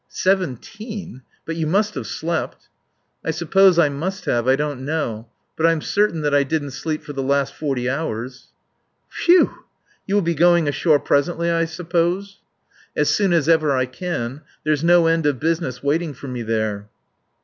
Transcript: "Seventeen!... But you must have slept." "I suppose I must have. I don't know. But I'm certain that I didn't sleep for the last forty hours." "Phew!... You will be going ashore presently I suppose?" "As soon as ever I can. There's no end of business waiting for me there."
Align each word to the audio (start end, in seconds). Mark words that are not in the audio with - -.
"Seventeen!... 0.07 1.21
But 1.45 1.57
you 1.57 1.67
must 1.67 1.93
have 1.93 2.07
slept." 2.07 2.69
"I 3.23 3.29
suppose 3.29 3.77
I 3.77 3.89
must 3.89 4.25
have. 4.25 4.47
I 4.47 4.55
don't 4.55 4.83
know. 4.83 5.29
But 5.55 5.67
I'm 5.67 5.79
certain 5.79 6.21
that 6.21 6.33
I 6.33 6.41
didn't 6.41 6.71
sleep 6.71 7.03
for 7.03 7.13
the 7.13 7.21
last 7.21 7.53
forty 7.53 7.87
hours." 7.87 8.47
"Phew!... 9.09 9.65
You 10.07 10.15
will 10.15 10.23
be 10.23 10.33
going 10.33 10.67
ashore 10.67 10.97
presently 10.99 11.51
I 11.51 11.65
suppose?" 11.65 12.39
"As 12.95 13.09
soon 13.09 13.31
as 13.31 13.47
ever 13.47 13.75
I 13.77 13.85
can. 13.85 14.41
There's 14.63 14.83
no 14.83 15.05
end 15.05 15.27
of 15.27 15.39
business 15.39 15.83
waiting 15.83 16.15
for 16.15 16.27
me 16.27 16.41
there." 16.41 16.89